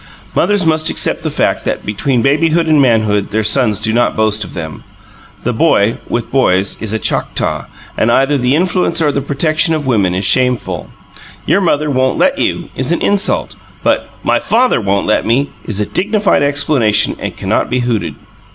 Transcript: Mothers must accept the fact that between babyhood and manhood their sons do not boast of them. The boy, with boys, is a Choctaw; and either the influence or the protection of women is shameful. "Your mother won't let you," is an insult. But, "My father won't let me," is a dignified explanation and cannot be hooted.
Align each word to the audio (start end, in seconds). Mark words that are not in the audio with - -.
Mothers 0.33 0.65
must 0.65 0.89
accept 0.89 1.21
the 1.21 1.29
fact 1.29 1.63
that 1.63 1.85
between 1.85 2.23
babyhood 2.23 2.65
and 2.65 2.81
manhood 2.81 3.29
their 3.29 3.43
sons 3.43 3.79
do 3.79 3.93
not 3.93 4.15
boast 4.17 4.43
of 4.43 4.55
them. 4.55 4.83
The 5.43 5.53
boy, 5.53 5.99
with 6.09 6.31
boys, 6.31 6.75
is 6.79 6.91
a 6.91 6.97
Choctaw; 6.97 7.65
and 7.95 8.11
either 8.11 8.35
the 8.35 8.55
influence 8.55 8.99
or 8.99 9.11
the 9.11 9.21
protection 9.21 9.75
of 9.75 9.85
women 9.85 10.15
is 10.15 10.25
shameful. 10.25 10.89
"Your 11.45 11.61
mother 11.61 11.91
won't 11.91 12.17
let 12.17 12.39
you," 12.39 12.69
is 12.75 12.91
an 12.91 12.99
insult. 13.01 13.55
But, 13.83 14.09
"My 14.23 14.39
father 14.39 14.81
won't 14.81 15.05
let 15.05 15.23
me," 15.23 15.51
is 15.65 15.79
a 15.79 15.85
dignified 15.85 16.41
explanation 16.41 17.15
and 17.19 17.37
cannot 17.37 17.69
be 17.69 17.81
hooted. 17.81 18.15